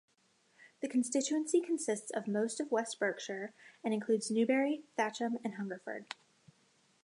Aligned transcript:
The 0.81 0.87
constituency 0.89 1.61
consists 1.61 2.09
of 2.09 2.27
most 2.27 2.59
of 2.59 2.71
West 2.71 2.99
Berkshire 2.99 3.53
and 3.83 3.93
includes 3.93 4.31
Newbury, 4.31 4.81
Thatcham 4.97 5.37
and 5.43 5.57
Hungerford. 5.57 6.15